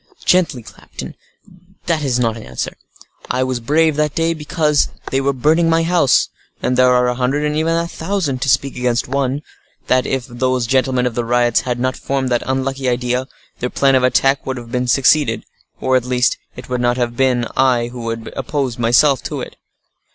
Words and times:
"Gently, 0.25 0.63
captain, 0.63 1.13
that 1.85 2.01
is 2.03 2.17
not 2.17 2.35
an 2.35 2.41
answer. 2.41 2.75
I 3.29 3.43
was 3.43 3.59
brave 3.59 3.97
that 3.97 4.15
day, 4.15 4.33
because 4.33 4.87
they 5.11 5.21
were 5.21 5.31
burning 5.31 5.69
my 5.69 5.83
house, 5.83 6.29
and 6.59 6.75
there 6.75 6.89
are 6.91 7.07
a 7.07 7.13
hundred, 7.13 7.45
and 7.45 7.55
even 7.55 7.75
a 7.75 7.87
thousand, 7.87 8.41
to 8.41 8.49
speak 8.49 8.75
against 8.75 9.07
one, 9.07 9.43
that 9.85 10.07
if 10.07 10.25
those 10.25 10.65
gentlemen 10.65 11.05
of 11.05 11.13
the 11.13 11.23
riots 11.23 11.61
had 11.61 11.79
not 11.79 11.95
formed 11.95 12.29
that 12.29 12.41
unlucky 12.47 12.89
idea, 12.89 13.27
their 13.59 13.69
plan 13.69 13.93
of 13.93 14.01
attack 14.03 14.43
would 14.43 14.57
have 14.57 14.89
succeeded, 14.89 15.45
or, 15.79 15.95
at 15.95 16.05
least, 16.05 16.35
it 16.55 16.67
would 16.67 16.81
not 16.81 16.97
have 16.97 17.15
been 17.15 17.45
I 17.55 17.89
who 17.89 18.01
would 18.05 18.25
have 18.25 18.33
opposed 18.35 18.79
myself 18.79 19.21
to 19.25 19.41
it. 19.41 19.55